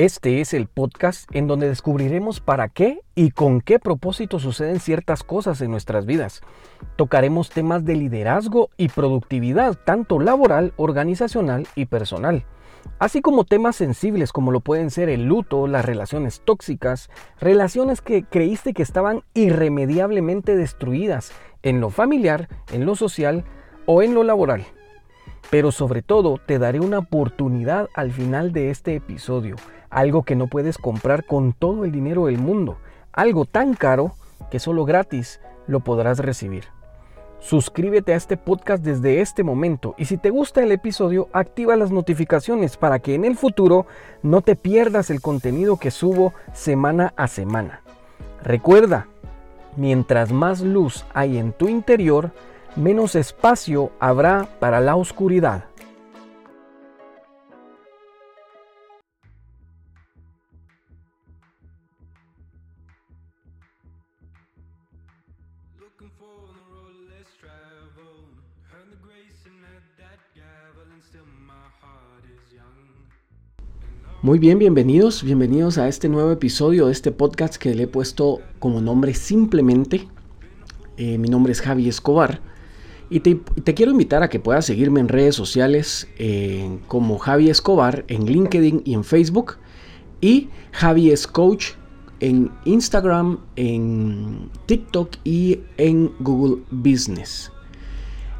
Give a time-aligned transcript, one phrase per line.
[0.00, 5.22] Este es el podcast en donde descubriremos para qué y con qué propósito suceden ciertas
[5.22, 6.40] cosas en nuestras vidas.
[6.96, 12.46] Tocaremos temas de liderazgo y productividad, tanto laboral, organizacional y personal,
[12.98, 18.24] así como temas sensibles como lo pueden ser el luto, las relaciones tóxicas, relaciones que
[18.24, 21.30] creíste que estaban irremediablemente destruidas
[21.62, 23.44] en lo familiar, en lo social
[23.84, 24.64] o en lo laboral.
[25.48, 29.56] Pero sobre todo te daré una oportunidad al final de este episodio
[29.90, 32.78] algo que no puedes comprar con todo el dinero del mundo,
[33.12, 34.14] algo tan caro
[34.50, 36.64] que solo gratis lo podrás recibir.
[37.40, 41.90] Suscríbete a este podcast desde este momento y si te gusta el episodio, activa las
[41.90, 43.86] notificaciones para que en el futuro
[44.22, 47.80] no te pierdas el contenido que subo semana a semana.
[48.42, 49.06] Recuerda,
[49.76, 52.30] mientras más luz hay en tu interior,
[52.76, 55.64] menos espacio habrá para la oscuridad.
[74.22, 78.40] Muy bien, bienvenidos, bienvenidos a este nuevo episodio de este podcast que le he puesto
[78.58, 80.08] como nombre simplemente.
[80.98, 82.49] Eh, mi nombre es Javi Escobar
[83.10, 88.04] y te, quiero invitar a que puedas seguirme en redes sociales eh, como Javi Escobar
[88.08, 89.56] en LinkedIn y en Facebook
[90.20, 91.72] y Javi es Coach
[92.20, 97.50] en Instagram, en TikTok y en Google Business.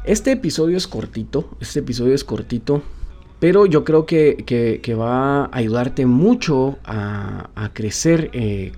[0.05, 2.81] Este episodio es cortito, este episodio es cortito
[3.41, 8.71] pero yo creo que, va a ayudarte mucho a, crecer eh,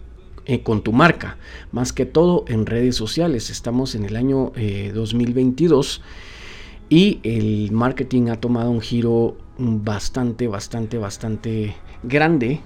[0.46, 1.38] eh, con tu marca,
[1.72, 3.50] más que todo en redes sociales.
[3.50, 4.52] Estamos en el año
[4.94, 12.62] 2022 eh, y el marketing ha tomado un giro bastante, bastante, bastante grande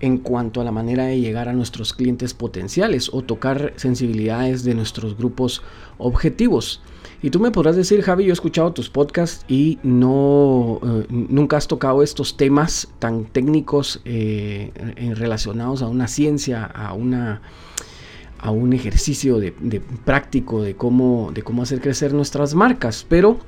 [0.00, 4.74] en cuanto a la manera de llegar a nuestros clientes potenciales o tocar sensibilidades de
[4.74, 5.62] nuestros grupos
[5.98, 6.80] objetivos.
[7.22, 11.58] Y tú me podrás decir, Javi, yo he escuchado tus podcasts y no eh, nunca
[11.58, 14.72] has tocado estos temas tan técnicos eh,
[15.16, 17.42] relacionados a una ciencia, a una
[18.42, 19.52] a un ejercicio de,
[20.06, 23.04] práctico de cómo, de cómo hacer crecer nuestras marcas.
[23.06, 23.38] Pero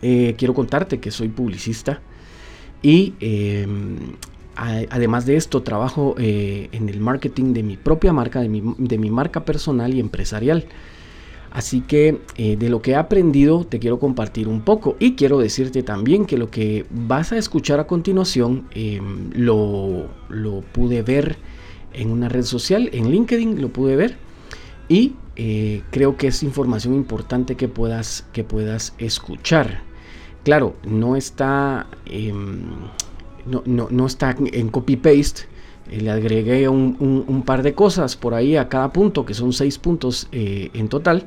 [0.00, 2.00] eh, quiero contarte que soy publicista
[2.80, 3.98] y em,
[4.56, 9.10] además de esto trabajo en el marketing de mi propia marca, de mi, de mi
[9.10, 10.66] marca personal y empresarial.
[11.52, 15.38] Así que eh, de lo que he aprendido te quiero compartir un poco y quiero
[15.38, 20.08] decirte también que lo que vas a escuchar a continuación em, lo,
[20.72, 21.36] pude ver
[21.92, 24.16] en una red social, en LinkedIn lo pude ver
[24.88, 29.82] y eh, creo que es información importante que puedas, que puedas escuchar.
[30.44, 32.62] Claro, no está, em,
[33.66, 35.42] no, está en copy-paste,
[35.90, 39.78] eh, le agregué un, par de cosas por ahí a cada punto, que son seis
[39.78, 41.26] puntos eh, en total,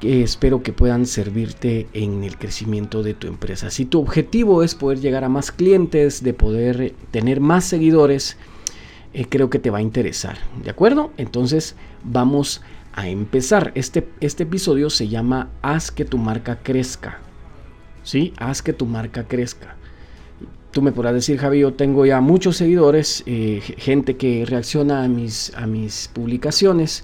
[0.00, 3.70] que espero que puedan servirte en el crecimiento de tu empresa.
[3.70, 8.36] Si tu objetivo es poder llegar a más clientes, de poder tener más seguidores,
[9.14, 10.36] eh, creo que te va a interesar.
[10.62, 11.10] ¿De acuerdo?
[11.16, 12.60] Entonces vamos
[12.92, 13.72] a empezar.
[13.74, 17.20] Este, este episodio se llama Haz que tu marca crezca.
[18.02, 18.32] ¿Sí?
[18.36, 19.76] Haz que tu marca crezca.
[20.76, 25.08] Tú me podrás decir, Javi, yo tengo ya muchos seguidores, eh, gente que reacciona a
[25.08, 27.02] mis, a mis publicaciones,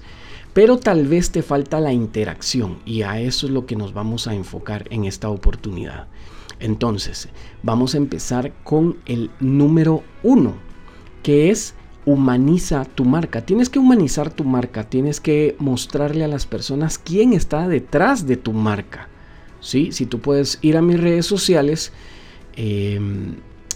[0.53, 4.27] pero tal vez te falta la interacción y a eso es lo que nos vamos
[4.27, 6.05] a enfocar en esta oportunidad.
[6.59, 7.29] Entonces,
[7.63, 10.53] vamos a empezar con el número uno,
[11.23, 11.73] que es
[12.05, 13.43] humaniza tu marca.
[13.43, 18.37] Tienes que humanizar tu marca, tienes que mostrarle a las personas quién está detrás de
[18.37, 19.09] tu marca.
[19.61, 19.91] ¿Sí?
[19.93, 21.91] Si tú puedes ir a mis redes sociales,
[22.55, 22.99] eh,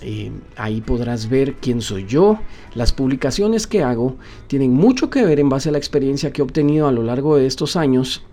[0.03, 2.39] eh, ahí podrás ver quién soy yo.
[2.75, 4.15] Las publicaciones que hago
[4.47, 7.37] tienen mucho que ver en base a la experiencia que he obtenido a lo largo
[7.37, 8.23] de estos años.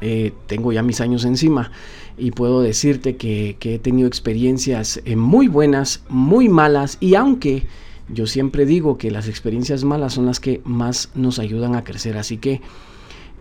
[0.00, 1.72] Eh, tengo ya mis años encima
[2.16, 7.66] y puedo decirte que, he tenido experiencias eh, muy buenas, muy malas y aunque
[8.08, 12.16] yo siempre digo que las experiencias malas son las que más nos ayudan a crecer.
[12.16, 12.60] Así que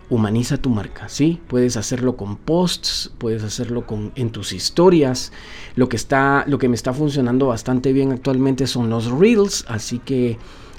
[0.09, 1.39] humaniza tu marca, ¿sí?
[1.47, 5.31] Puedes hacerlo con posts, puedes hacerlo con, en tus historias.
[5.75, 9.99] Lo que, está, lo que me está funcionando bastante bien actualmente son los reels, así
[9.99, 10.31] que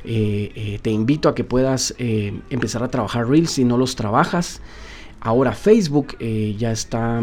[0.05, 3.95] eh, eh, te invito a que puedas eh, empezar a trabajar reels si no los
[3.95, 4.61] trabajas.
[5.21, 7.23] Ahora Facebook ya está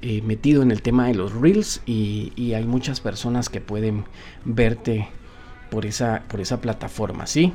[0.00, 4.04] metido en el tema de los reels y, y, hay muchas personas que pueden
[4.46, 5.10] verte
[5.70, 7.52] por esa, por esa plataforma, ¿sí?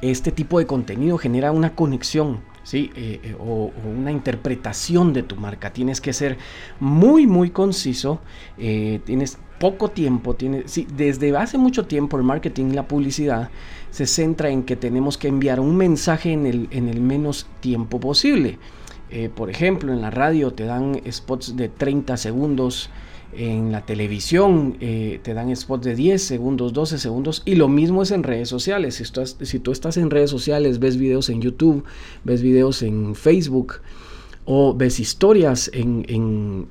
[0.00, 2.90] Este tipo de contenido genera una conexión ¿sí?
[2.96, 5.72] Eh, eh, o, una interpretación de tu marca.
[5.72, 6.38] Tienes que ser
[6.80, 8.20] muy, muy conciso.
[8.58, 13.50] Eh, tienes, poco tiempo, tiene, sí, desde hace mucho tiempo el marketing y la publicidad
[13.90, 18.00] se centra en que tenemos que enviar un mensaje en el, en el menos tiempo
[18.00, 18.58] posible.
[19.36, 22.90] Por ejemplo, en la radio te dan spots de 30 segundos,
[23.36, 28.02] en la televisión eh, te dan spots de 10 segundos, 12 segundos y lo mismo
[28.02, 29.02] es en redes sociales.
[29.42, 31.84] Si, tú estás en redes sociales, ves videos en YouTube,
[32.24, 33.74] ves videos en Facebook
[34.44, 36.68] o ves historias en,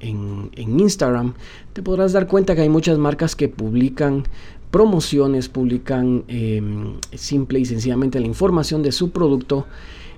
[0.56, 1.34] Instagram,
[1.74, 4.24] te podrás dar cuenta que hay muchas marcas que publican
[4.70, 9.66] promociones, publican em, simple y sencillamente la información de su producto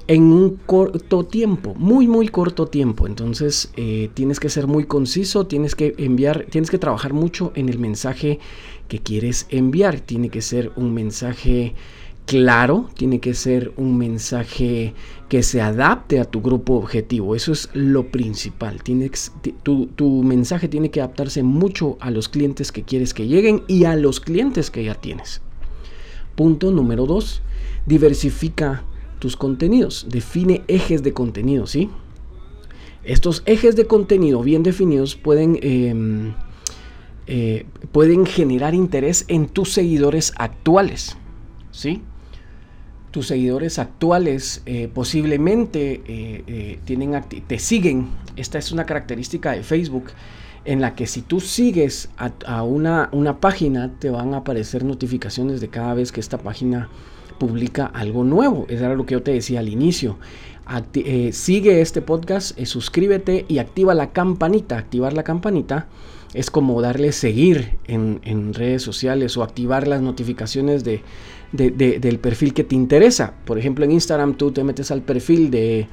[0.08, 3.08] en un corto tiempo, muy muy corto tiempo.
[3.08, 7.70] Entonces eh, tienes que ser muy conciso, tienes que enviar, tienes que trabajar mucho en
[7.70, 8.40] el mensaje
[8.88, 10.00] que quieres enviar.
[10.00, 11.74] Tiene que ser un mensaje
[12.26, 14.94] claro, tiene que ser un mensaje
[15.28, 17.36] que se adapte a tu grupo objetivo.
[17.36, 18.84] Eso es lo principal.
[18.84, 19.32] Tienes,
[19.64, 23.86] tu, tu mensaje tiene que adaptarse mucho a los clientes que quieres que lleguen y
[23.86, 25.42] a los clientes que ya tienes.
[26.36, 27.42] Punto número dos,
[27.86, 28.84] diversifica
[29.26, 30.06] tus contenidos.
[30.08, 31.90] Define ejes de contenido, ¿sí?
[33.04, 36.34] Estos ejes de contenido bien definidos pueden, em,
[37.26, 41.18] eh, pueden generar interés en tus seguidores actuales,
[41.72, 42.04] ¿sí?
[43.10, 48.10] Tus seguidores actuales eh, posiblemente eh, tienen te siguen.
[48.36, 50.12] Esta es una característica de Facebook
[50.66, 55.62] en la que si tú sigues a, una, una página te van a aparecer notificaciones
[55.62, 56.90] de cada vez que esta página
[57.38, 58.66] publica algo nuevo.
[58.70, 60.18] Eso era lo que yo te decía al inicio.
[60.94, 64.78] Eh, sigue este podcast, eh, suscríbete y activa la campanita.
[64.78, 65.88] Activar la campanita
[66.34, 71.02] es como darle seguir en, redes sociales o activar las notificaciones de,
[71.52, 73.34] del perfil que te interesa.
[73.46, 75.88] Por ejemplo, en Instagram tú te metes al perfil de,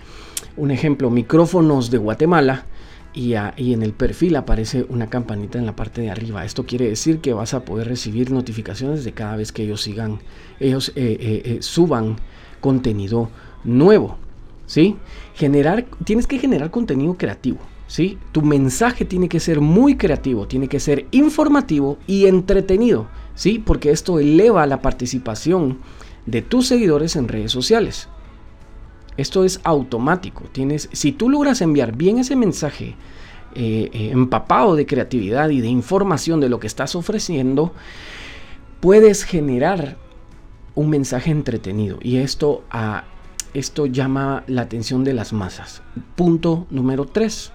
[0.57, 2.67] un ejemplo, micrófonos de Guatemala
[3.15, 6.45] y, en el perfil aparece una campanita en la parte de arriba.
[6.45, 10.21] Esto quiere decir que vas a poder recibir notificaciones de cada vez que ellos sigan,
[10.61, 12.17] ellos eh, eh, eh, suban
[12.61, 13.29] contenido
[13.65, 14.17] nuevo.
[14.67, 14.97] ¿sí?
[15.35, 17.59] Generar, tienes que generar contenido creativo.
[17.87, 18.19] ¿sí?
[18.33, 23.09] Tu mensaje tiene que ser muy creativo, tiene que ser informativo y entretenido.
[23.35, 23.59] ¿sí?
[23.59, 25.79] Porque esto eleva la participación
[26.25, 28.09] de tus seguidores en redes sociales.
[29.17, 30.45] Esto es automático.
[30.53, 32.95] Tienes, si tú logras enviar bien ese mensaje
[33.55, 37.73] eh, eh, empapado de creatividad y de información de lo que estás ofreciendo,
[38.81, 39.99] puedes generar
[40.75, 41.99] un mensaje entretenido.
[42.01, 43.05] Y esto, ah,
[43.53, 45.83] esto llama la atención de las masas.
[46.17, 47.53] Punto número 3.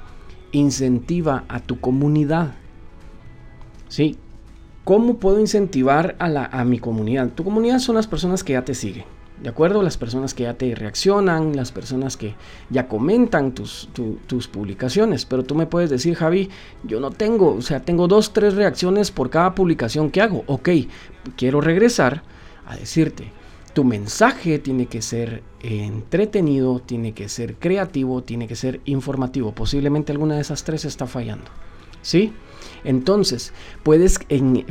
[0.51, 2.53] Incentiva a tu comunidad.
[3.87, 4.17] ¿Sí?
[4.83, 7.29] ¿Cómo puedo incentivar a, la, a mi comunidad?
[7.29, 9.83] Tu comunidad son las personas que ya te siguen ¿De acuerdo?
[9.83, 12.33] Las personas que ya te reaccionan, las personas que
[12.71, 13.87] ya comentan tus,
[14.25, 15.25] tus publicaciones.
[15.25, 16.49] Pero tú me puedes decir, Javi,
[16.83, 20.43] yo no tengo, o sea, tengo dos, tres reacciones por cada publicación que hago.
[20.47, 20.69] Ok,
[21.35, 22.23] quiero regresar
[22.65, 23.31] a decirte,
[23.73, 29.53] tu mensaje tiene que ser entretenido, tiene que ser creativo, tiene que ser informativo.
[29.53, 31.51] Posiblemente alguna de esas tres está fallando.
[32.01, 32.33] ¿Sí?
[32.83, 34.19] Entonces, puedes,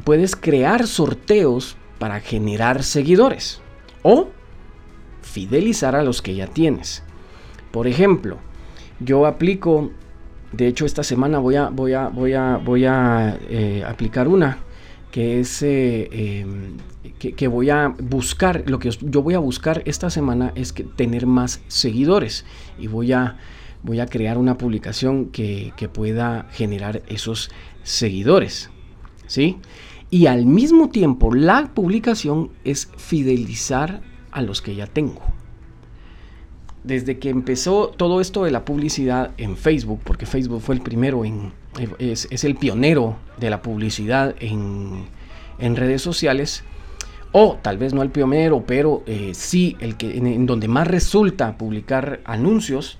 [0.02, 3.60] puedes crear sorteos para generar seguidores.
[4.02, 4.30] O
[5.26, 7.02] fidelizar a los que ya tienes.
[7.72, 8.38] Por ejemplo,
[9.00, 9.90] yo aplico,
[10.52, 14.58] de hecho esta semana voy a, voy a, voy a, voy a eh, aplicar una
[15.10, 16.76] que es eh, em,
[17.18, 21.26] que, voy a buscar, lo que yo voy a buscar esta semana es que tener
[21.26, 22.44] más seguidores
[22.78, 23.38] y voy a,
[23.82, 27.50] voy a crear una publicación que, que pueda generar esos
[27.82, 28.70] seguidores.
[29.26, 29.56] ¿Sí?
[30.10, 34.02] Y al mismo tiempo la publicación es fidelizar
[34.36, 35.22] a los que ya tengo.
[36.84, 41.24] Desde que empezó todo esto de la publicidad en Facebook, porque Facebook fue el primero
[41.24, 41.52] en,
[41.98, 45.06] es, el pionero de la publicidad en,
[45.58, 46.64] redes sociales,
[47.32, 51.56] o tal vez no el pionero, pero eh, sí el que en, donde más resulta
[51.56, 52.98] publicar anuncios,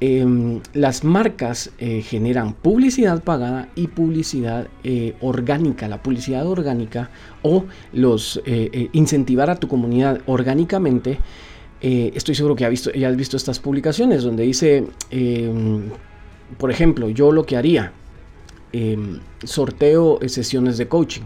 [0.00, 5.86] Em, las marcas eh, generan publicidad pagada y publicidad eh, orgánica.
[5.86, 7.10] La publicidad orgánica
[7.42, 11.18] o los eh, incentivar a tu comunidad orgánicamente.
[11.80, 15.90] estoy seguro que visto, ya has visto estas publicaciones donde dice, em,
[16.58, 17.92] por ejemplo, yo lo que haría,
[18.72, 21.24] em, sorteo sesiones de coaching.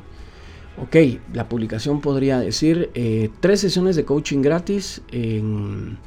[0.83, 0.97] Ok,
[1.33, 2.91] la publicación podría decir
[3.41, 5.99] tres sesiones de coaching gratis en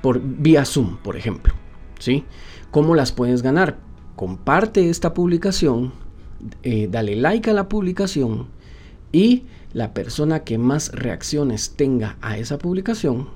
[0.00, 1.54] por, vía Zoom, por ejemplo.
[1.98, 2.24] ¿sí?
[2.70, 3.78] ¿Cómo las puedes ganar?
[4.16, 5.92] Comparte esta publicación,
[6.62, 8.48] eh, dale like a la publicación
[9.12, 13.28] y la persona que más reacciones tenga a esa publicación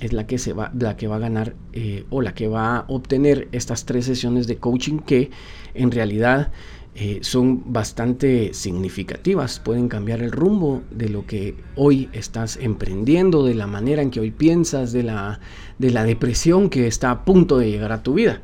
[0.00, 2.78] es la que, se va, la que va a ganar eh, o la que va
[2.78, 5.30] a obtener estas tres sesiones de coaching que
[5.74, 6.52] en realidad
[6.98, 13.54] eh, son bastante significativas, pueden cambiar el rumbo de lo que hoy estás emprendiendo, de
[13.54, 15.40] la manera en que hoy piensas, de la,
[15.78, 18.40] de la depresión que está a punto de llegar a tu vida.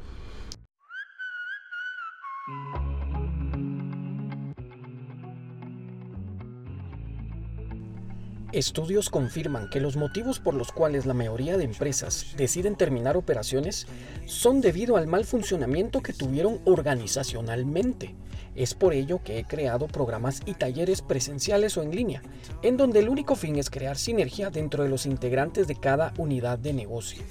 [8.52, 13.86] Estudios confirman que los motivos por los cuales la mayoría de empresas deciden terminar operaciones
[14.26, 18.14] son debido al mal funcionamiento que tuvieron organizacionalmente.
[18.54, 22.20] Es por ello que he creado programas y talleres presenciales o en línea,
[22.62, 26.58] en donde el único fin es crear sinergia dentro de los integrantes de cada unidad
[26.58, 27.22] de negocio.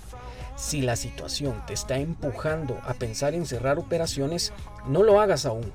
[0.56, 4.54] Si la situación te está empujando a pensar en cerrar operaciones,
[4.88, 5.72] no lo hagas aún.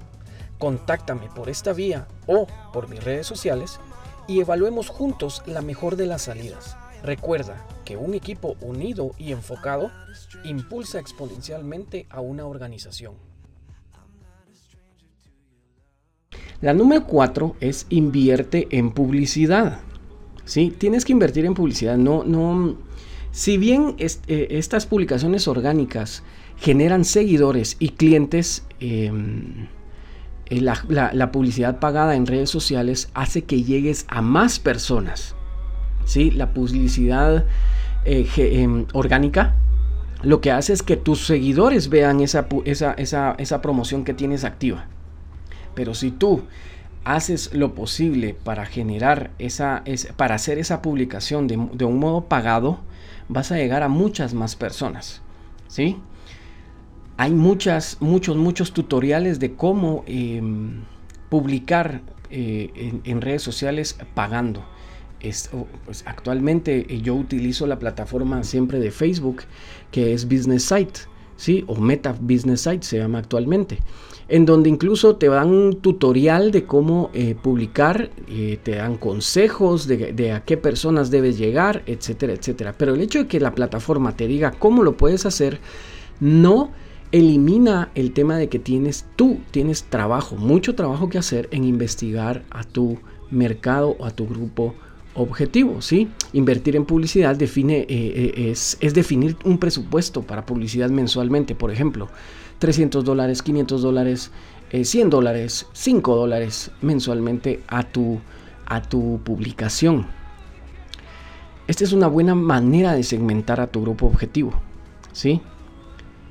[0.59, 3.79] Contáctame por esta vía o por mis redes sociales
[4.27, 6.77] y evaluemos juntos la mejor de las salidas.
[7.03, 9.91] Recuerda que un equipo unido y enfocado
[10.45, 13.15] impulsa exponencialmente a una organización.
[16.61, 19.81] La número cuatro es invierte en publicidad.
[20.45, 20.75] ¿Sí?
[20.77, 21.97] Tienes que invertir en publicidad.
[21.97, 22.77] No, no.
[23.31, 26.23] Si bien eh, estas publicaciones orgánicas
[26.57, 29.69] generan seguidores y clientes, em,
[30.49, 35.35] eh, la, publicidad pagada en redes sociales hace que llegues a más personas.
[36.05, 36.31] ¿sí?
[36.31, 37.45] La publicidad
[38.05, 39.57] eh, em, orgánica
[40.23, 42.47] lo que hace es que tus seguidores vean esa,
[42.97, 44.87] esa, promoción que tienes activa.
[45.75, 46.45] Pero si tú
[47.05, 49.85] haces lo posible para generar esa,
[50.17, 52.81] para hacer esa publicación de, de, un modo pagado,
[53.29, 55.23] vas a llegar a muchas más personas.
[55.69, 55.99] ¿Sí?
[57.17, 60.83] Hay muchas, muchos, muchos tutoriales de cómo em,
[61.31, 64.65] publicar eh, en, redes sociales pagando.
[65.85, 69.43] Pues, actualmente eh, yo utilizo la plataforma siempre de Facebook
[69.91, 71.01] que es Business Site,
[71.37, 71.65] ¿sí?
[71.67, 73.79] o Meta Business Site se llama actualmente,
[74.29, 78.11] en donde incluso te dan un tutorial de cómo eh, publicar,
[78.63, 82.75] te dan consejos de, de, a qué personas debes llegar, etcétera, etcétera.
[82.77, 85.61] Pero el hecho de que la plataforma te diga cómo lo puedes hacer,
[86.21, 86.71] no
[87.13, 92.45] elimina el tema de que tienes tú, tienes trabajo, mucho trabajo que hacer en investigar
[92.51, 92.99] a tu
[93.31, 94.75] mercado o a tu grupo
[95.15, 96.09] objetivo, ¿sí?
[96.33, 101.71] Invertir en publicidad define, eh, eh, es, es, definir un presupuesto para publicidad mensualmente, por
[101.71, 102.09] ejemplo,
[102.59, 104.31] 300 dólares, 500 dólares,
[104.71, 108.21] 100 eh, dólares, 5 dólares mensualmente a tu,
[108.67, 110.07] a tu publicación.
[111.67, 114.53] Esta es una buena manera de segmentar a tu grupo objetivo,
[115.13, 115.41] ¿sí?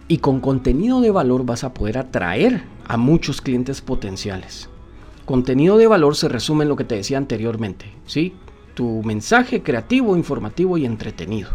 [0.08, 4.70] Y con contenido de valor vas a poder atraer a muchos clientes potenciales.
[5.26, 8.34] Contenido de valor se resume en lo que te decía anteriormente, ¿sí?
[8.76, 11.50] Tu mensaje creativo, informativo y entretenido.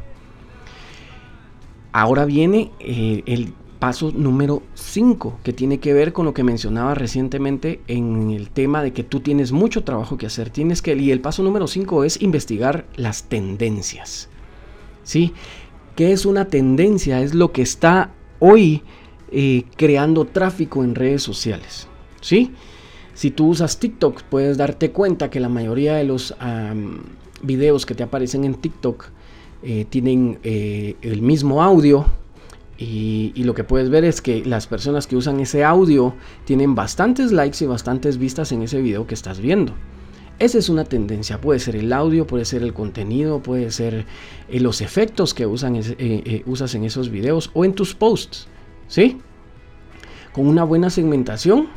[1.93, 6.95] Ahora viene eh, el paso número 5, que tiene que ver con lo que mencionaba
[6.95, 10.51] recientemente en el tema de que tú tienes mucho trabajo que hacer.
[10.51, 14.29] Tienes que, y el paso número 5 es investigar las tendencias.
[15.03, 15.33] ¿Sí?
[15.97, 17.21] ¿Qué es una tendencia?
[17.23, 18.83] Es lo que está hoy
[19.31, 21.87] eh, creando tráfico en redes sociales.
[22.21, 22.53] ¿Sí?
[23.15, 26.35] Si tú usas TikTok, puedes darte cuenta que la mayoría de los
[27.43, 29.07] videos que te aparecen en TikTok
[29.63, 32.07] eh, tienen eh, el mismo audio.
[32.79, 36.15] Y, y, lo que puedes ver es que las personas que usan ese audio
[36.47, 39.75] tienen bastantes likes y bastantes vistas en ese video que estás viendo.
[40.41, 41.39] Esa es una tendencia.
[41.39, 44.07] Puede ser el audio, puede ser el contenido, puede ser
[44.49, 45.49] eh, los efectos que eh,
[45.99, 48.49] eh, usas en esos videos o en tus posts.
[48.89, 49.21] ¿Sí?
[50.33, 51.69] Con una buena segmentación,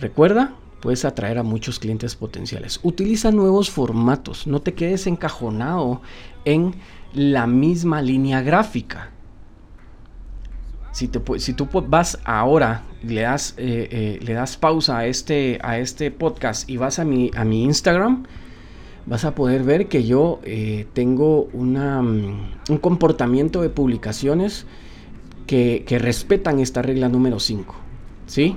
[0.00, 2.78] recuerda, puedes atraer a muchos clientes potenciales.
[2.84, 4.46] Utiliza nuevos formatos.
[4.46, 6.02] No te quedes encajonado
[6.44, 6.76] en
[7.12, 9.10] la misma línea gráfica.
[10.92, 15.78] Si, si tú vas ahora, le das, eh, eh, le das pausa a este, a
[15.78, 18.24] este podcast y vas a mi, a mi Instagram,
[19.06, 24.66] vas a poder ver que yo eh, tengo una, mm, un comportamiento de publicaciones
[25.46, 27.74] que, respetan esta regla número 5.
[28.26, 28.56] ¿Sí?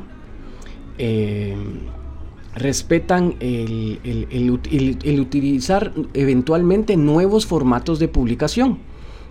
[2.53, 8.79] respetan el, el, utilizar eventualmente nuevos formatos de publicación.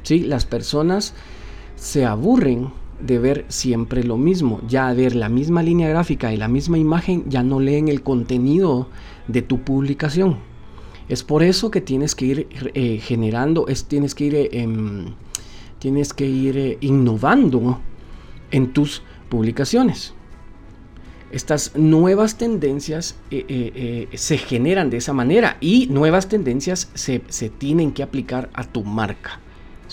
[0.02, 0.20] ¿Sí?
[0.20, 1.14] Las personas
[1.76, 2.68] se aburren
[3.04, 4.61] de ver siempre lo mismo.
[4.66, 8.88] Ya ver la misma línea gráfica y la misma imagen, ya no leen el contenido
[9.28, 10.38] de tu publicación.
[11.08, 15.14] Es por eso que tienes que ir eh, generando, es, tienes que ir, eh, em,
[15.78, 17.80] tienes que ir eh, innovando
[18.50, 20.14] en tus publicaciones.
[21.30, 28.50] Estas nuevas tendencias se generan de esa manera y nuevas tendencias se tienen que aplicar
[28.54, 29.40] a tu marca.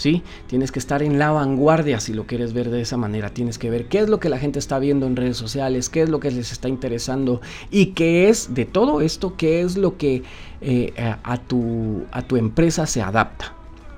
[0.01, 0.23] ¿Sí?
[0.47, 3.29] Tienes que estar en la vanguardia si lo quieres ver de esa manera.
[3.29, 6.01] Tienes que ver qué es lo que la gente está viendo en redes sociales, qué
[6.01, 7.39] es lo que les está interesando
[7.69, 10.23] y qué es de todo esto, qué es lo que
[10.61, 10.93] eh,
[11.23, 13.53] a, tu, a tu empresa se adapta.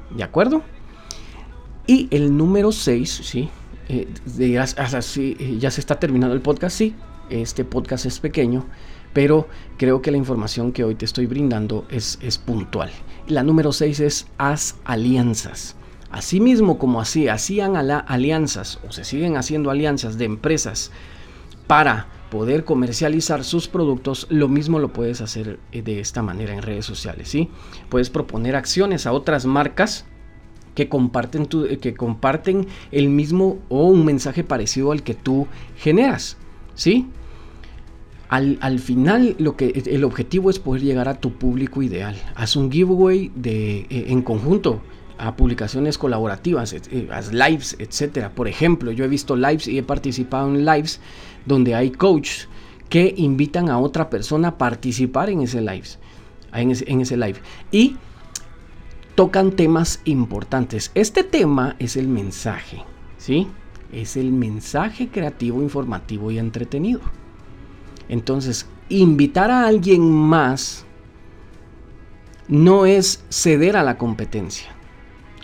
[0.09, 0.61] ¿De acuerdo?
[1.87, 3.49] Y el número 6, ¿sí?
[3.87, 4.07] Eh,
[4.39, 6.95] eh, ya se está terminando el podcast, sí.
[7.29, 8.65] Este podcast es pequeño,
[9.13, 12.91] pero creo que la información que hoy te estoy brindando es, es puntual.
[13.27, 15.77] La número 6 es haz alianzas.
[16.13, 20.91] Asimismo, como así hacían alianzas o se siguen haciendo alianzas de empresas
[21.65, 26.61] para poder comercializar sus productos, lo mismo lo puedes hacer eh, de esta manera en
[26.61, 27.49] redes sociales, ¿sí?
[27.89, 30.05] Puedes proponer acciones a otras marcas
[30.75, 36.37] que comparten, eh, que comparten el mismo o un mensaje parecido al que tú generas,
[36.75, 37.07] ¿sí?
[38.29, 42.15] Al, final lo que el objetivo es poder llegar a tu público ideal.
[42.35, 44.81] Haz un giveaway de, eh, en conjunto
[45.17, 48.33] a publicaciones colaborativas, eh, lives, etcétera.
[48.33, 50.99] Por ejemplo, yo he visto lives y he participado en lives
[51.45, 52.47] donde hay coaches
[52.89, 55.87] que invitan a otra persona a participar en ese live,
[56.53, 57.39] en ese, live
[57.71, 57.97] y
[59.15, 60.91] tocan temas importantes.
[60.93, 62.83] Este tema es el mensaje,
[63.17, 63.47] ¿sí?
[63.91, 67.01] Es el mensaje creativo, informativo y entretenido.
[68.09, 70.85] Entonces, invitar a alguien más
[72.47, 74.73] no es ceder a la competencia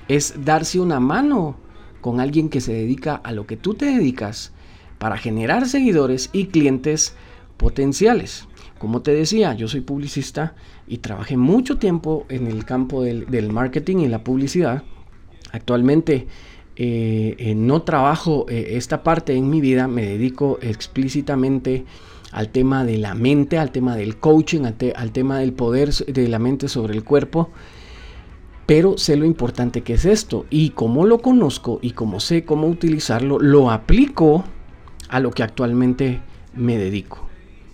[0.09, 1.55] es darse una mano
[2.01, 4.51] con alguien que se dedica a lo que tú te dedicas
[4.97, 7.15] para generar seguidores y clientes
[7.57, 8.47] potenciales.
[8.79, 10.55] Como te decía, yo soy publicista
[10.87, 14.83] y trabajé mucho tiempo en el campo del, marketing y la publicidad.
[15.51, 16.27] Actualmente
[16.75, 21.85] eh, eh, no trabajo eh, esta parte en mi vida, me dedico explícitamente
[22.31, 26.39] al tema de la mente, al tema del coaching, al tema del poder de la
[26.39, 27.51] mente sobre el cuerpo
[28.69, 32.67] pero sé lo importante que es esto y como lo conozco y como sé cómo
[32.67, 34.43] utilizarlo, lo aplico
[35.09, 36.21] a lo que actualmente
[36.53, 37.27] me dedico.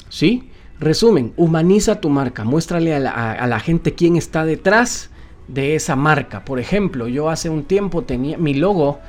[0.07, 0.51] ¿Sí?
[0.79, 2.99] Resumen, humaniza tu marca, muéstrale a
[3.45, 5.09] la, gente quién está detrás
[5.49, 6.45] de esa marca.
[6.45, 8.99] Por ejemplo, yo hace un tiempo tenía mi logo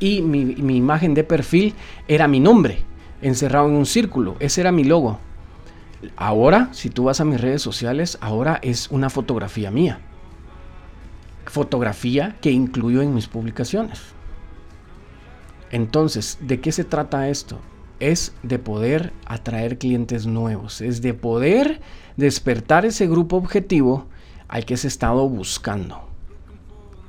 [0.00, 1.74] y mi, mi imagen de perfil
[2.08, 2.78] era mi nombre,
[3.20, 4.36] encerrado en un círculo.
[4.40, 5.18] Ese era mi logo.
[6.16, 10.00] Ahora, si tú vas a mis redes sociales, ahora es una fotografía mía
[11.54, 14.00] fotografía que incluyo en mis publicaciones.
[15.70, 17.60] Entonces, ¿de qué se trata esto?
[18.00, 21.80] Es de poder atraer clientes nuevos, es de poder
[22.16, 24.06] despertar ese grupo objetivo
[24.48, 26.02] al que se estado buscando.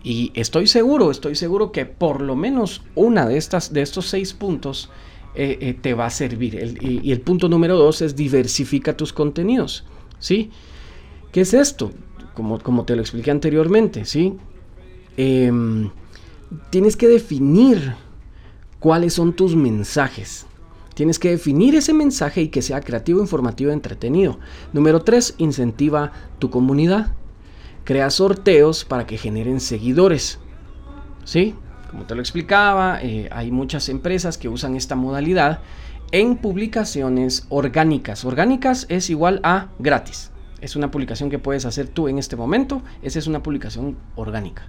[0.04, 4.34] Y estoy seguro, estoy seguro que por lo menos una de, estas, de estos seis
[4.34, 4.92] puntos
[5.34, 6.54] eh, eh, te va a servir.
[6.82, 9.86] y, y, el punto número dos es diversifica tus contenidos.
[10.20, 10.52] ¿Sí?
[11.32, 11.92] ¿Qué es esto?
[12.36, 14.38] Como, te lo expliqué anteriormente, ¿sí?
[15.18, 15.90] Em,
[16.70, 17.96] tienes que definir
[18.80, 20.46] cuáles son tus mensajes.
[20.94, 24.40] Tienes que definir ese mensaje y que sea creativo, informativo entretenido.
[24.74, 27.14] Número 3, incentiva tu comunidad.
[27.84, 30.40] Crea sorteos para que generen seguidores.
[31.24, 31.56] ¿Sí?
[31.90, 35.60] Como te lo explicaba, eh, hay muchas empresas que usan esta modalidad
[36.12, 38.26] en publicaciones orgánicas.
[38.26, 42.82] Orgánicas es igual a gratis es una publicación que puedes hacer tú en este momento.
[43.02, 44.64] Esa es una publicación orgánica.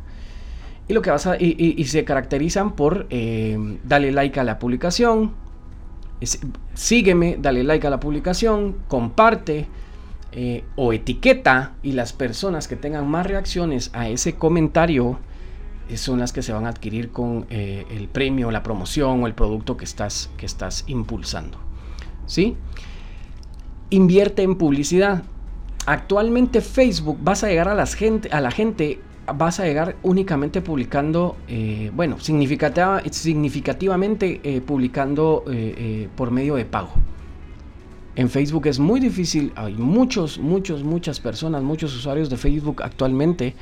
[0.89, 5.33] Y lo que vas a, y, se caracterizan por eh, dale like a la publicación,
[6.75, 9.67] sígueme, dale like a la publicación, comparte
[10.31, 15.19] eh, o etiqueta y las personas que tengan más reacciones a ese comentario
[15.89, 19.35] eh, son las que se van a adquirir con el premio, la promoción o el
[19.35, 21.59] producto que estás, que estás impulsando.
[22.27, 22.57] ¿Sí?
[23.91, 25.25] Invierte en publicidad
[25.87, 28.99] actualmente Facebook vas a llegar a, las gente, a la gente,
[29.35, 36.65] vas a llegar únicamente publicando, eh, bueno, significativa, significativamente eh, publicando eh, por medio de
[36.65, 36.91] pago.
[38.17, 43.55] En Facebook es muy difícil, hay muchos, muchos, muchas personas, muchos usuarios de Facebook actualmente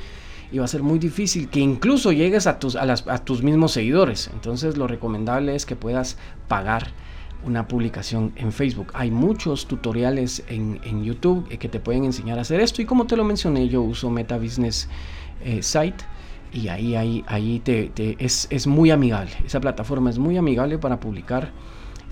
[0.53, 4.31] y va a ser muy difícil que incluso llegues a tus, a tus mismos seguidores.
[4.33, 6.93] Entonces lo recomendable es que puedas pagar
[7.45, 8.89] una publicación en Facebook.
[8.95, 13.07] Hay muchos tutoriales en, YouTube eh, que te pueden enseñar a hacer esto y como
[13.07, 14.89] te lo mencioné yo uso Meta Business
[15.45, 16.05] eh, Site
[16.53, 19.33] y ahí, ahí, ahí te, es, muy amigable.
[19.45, 21.51] Esa plataforma es muy amigable para publicar,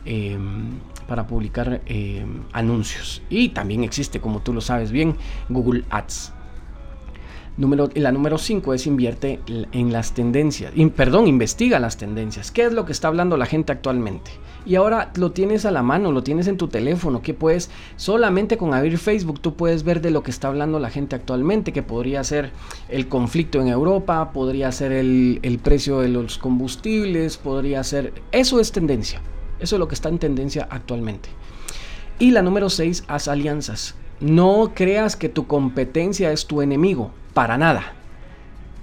[0.05, 3.23] em, para publicar em, anuncios.
[3.31, 5.17] Y también existe, como tú lo sabes bien,
[5.49, 6.33] Google Ads.
[7.57, 10.73] Número, la número 5 es invierte en las tendencias.
[10.97, 12.51] perdón, investiga las tendencias.
[12.51, 14.31] ¿Qué es lo que está hablando la gente actualmente?
[14.64, 18.57] Y ahora lo tienes a la mano, lo tienes en tu teléfono, que puedes, solamente
[18.57, 21.83] con abrir Facebook tú puedes ver de lo que está hablando la gente actualmente, que
[21.83, 22.51] podría ser
[22.88, 28.12] el conflicto en Europa, podría ser el, el precio de los combustibles, podría ser...
[28.31, 29.20] Eso es tendencia,
[29.59, 31.29] eso es lo que está en tendencia actualmente.
[32.18, 33.96] Y la número 6, haz alianzas.
[34.20, 37.94] No creas que tu competencia es tu enemigo, para nada.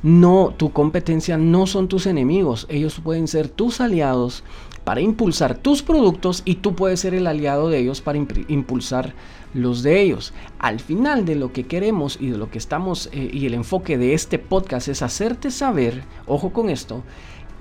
[0.01, 4.43] No, tu competencia no son tus enemigos, ellos pueden ser tus aliados
[4.89, 9.13] para impulsar tus productos y tú puedes ser el aliado de ellos para impulsar
[9.53, 10.33] los de ellos.
[10.57, 13.99] Al final de lo que queremos y de lo que estamos eh, y el enfoque
[13.99, 17.03] de este podcast es hacerte saber, ojo con esto,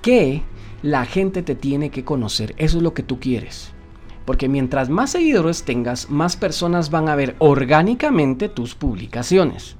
[0.00, 0.42] que
[0.80, 2.54] la gente te tiene que conocer.
[2.56, 3.72] Eso es lo que tú quieres.
[4.24, 9.76] Porque mientras más seguidores tengas, más personas van a ver orgánicamente tus publicaciones.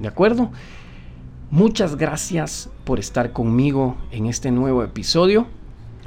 [0.00, 0.50] ¿De acuerdo?
[1.50, 5.48] Muchas gracias por estar conmigo en este nuevo episodio.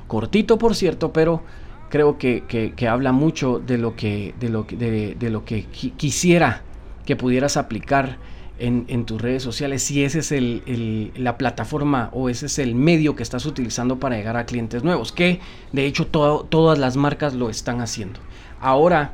[0.10, 1.42] Cortito, por cierto, pero
[1.90, 6.64] creo que, habla mucho de lo que, de lo, de, de lo que quisiera
[7.06, 8.18] que pudieras aplicar
[8.60, 13.16] en, tus redes sociales si ese es el, la plataforma o ese es el medio
[13.16, 15.40] que estás utilizando para llegar a clientes nuevos, que
[15.72, 18.20] de hecho todas las marcas lo están haciendo.
[18.60, 19.14] Ahora,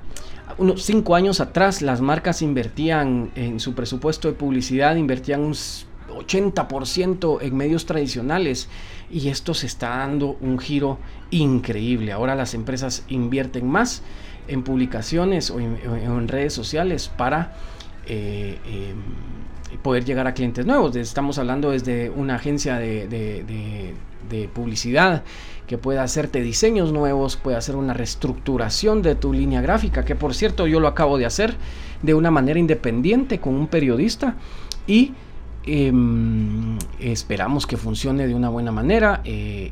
[0.57, 5.55] unos cinco años atrás, las marcas invertían en su presupuesto de publicidad, invertían un
[6.15, 8.69] 80% en medios tradicionales
[9.11, 10.97] y esto se está dando un giro
[11.31, 12.11] increíble.
[12.11, 14.01] Ahora las empresas invierten más
[14.47, 17.55] en publicaciones o en, redes sociales para
[18.07, 18.97] eh, em,
[19.81, 20.95] poder llegar a clientes nuevos.
[20.95, 23.93] Estamos hablando desde una agencia de,
[24.53, 25.23] publicidad
[25.67, 30.33] que pueda hacerte diseños nuevos, puede hacer una reestructuración de tu línea gráfica, que por
[30.33, 31.55] cierto yo lo acabo de hacer
[32.01, 34.35] de una manera independiente con un periodista
[34.87, 35.13] y
[35.65, 39.71] em, esperamos que funcione de una buena manera eh,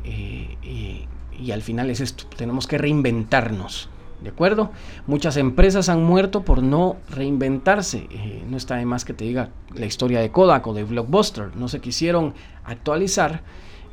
[0.62, 1.06] eh,
[1.40, 3.88] y al final es esto, tenemos que reinventarnos.
[4.22, 4.70] ¿De acuerdo?
[5.06, 8.06] Muchas empresas han muerto por no reinventarse.
[8.10, 11.54] Eh, no está de más que te diga la historia de Kodak o de Blockbuster.
[11.56, 12.32] No se quisieron
[12.64, 13.42] actualizar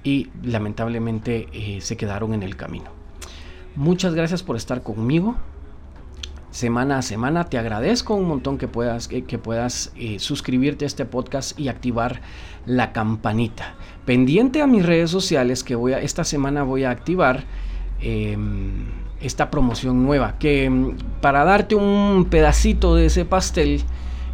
[0.05, 2.91] y lamentablemente se quedaron en el camino.
[3.75, 5.35] Muchas gracias por estar conmigo.
[6.51, 11.05] Semana a semana te agradezco un montón que puedas, que, puedas eh, suscribirte a este
[11.05, 12.21] podcast y activar
[12.65, 13.75] la campanita.
[14.05, 17.45] Pendiente a mis redes sociales que voy a, esta semana voy a activar.
[18.01, 20.37] Em, esta promoción nueva.
[20.37, 23.81] Que mm, para darte un pedacito de ese pastel,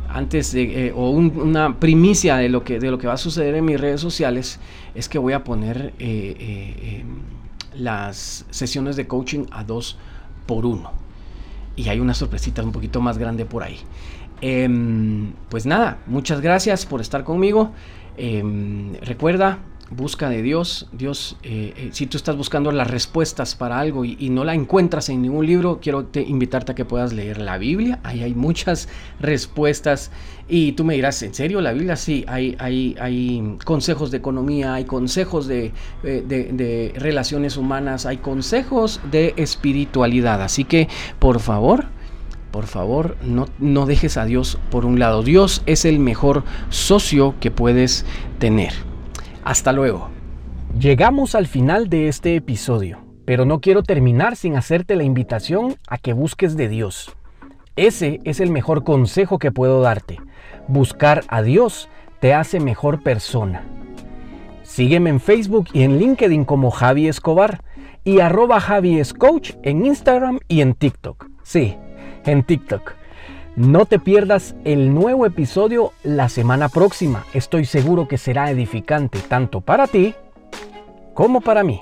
[0.09, 3.55] antes de, eh, o una primicia de lo, que, de lo que va a suceder
[3.55, 4.59] en mis redes sociales,
[4.95, 7.05] es que voy a poner eh, eh,
[7.75, 9.97] las sesiones de coaching a dos
[10.45, 10.91] por uno.
[11.77, 13.79] Y hay una sorpresita un poquito más grande por ahí.
[14.41, 17.71] Em, pues nada, muchas gracias por estar conmigo.
[18.17, 19.59] Em, recuerda,
[19.89, 20.87] busca de Dios.
[20.91, 25.09] Dios, eh, eh, si tú estás buscando las respuestas para algo y, no la encuentras
[25.09, 27.99] en ningún libro, quiero invitarte a que puedas leer la Biblia.
[28.03, 30.11] Ahí hay muchas respuestas.
[30.49, 31.95] Y tú me dirás, ¿en serio la Biblia?
[31.95, 35.73] Sí, hay, hay, hay consejos de economía, hay consejos de,
[36.03, 40.41] eh, de relaciones humanas, hay consejos de espiritualidad.
[40.41, 40.87] Así que,
[41.19, 41.85] por favor,
[42.51, 45.21] por favor, no, no, dejes a Dios por un lado.
[45.21, 48.05] Dios es el mejor socio que puedes
[48.39, 48.73] tener.
[49.47, 50.09] Hasta luego.
[50.77, 55.97] Llegamos al final de este episodio, pero no quiero terminar sin hacerte la invitación a
[55.97, 57.15] que busques de Dios.
[57.77, 60.19] Ese es el mejor consejo que puedo darte.
[60.67, 61.87] Buscar a Dios
[62.19, 63.63] te hace mejor persona.
[64.63, 67.63] Sígueme en Facebook y en LinkedIn como Javi Escobar
[68.03, 69.01] y arroba Javi
[69.63, 71.25] en Instagram y en TikTok.
[71.43, 71.77] Sí,
[72.25, 72.95] en TikTok.
[73.57, 77.25] No te pierdas el nuevo episodio la semana próxima.
[77.33, 80.13] Estoy seguro que será edificante tanto para ti
[81.15, 81.81] como para mí.